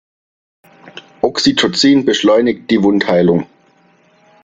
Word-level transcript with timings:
Oxytocin 1.21 2.05
beschleunigt 2.05 2.71
die 2.71 2.81
Wundheilung. 2.81 3.45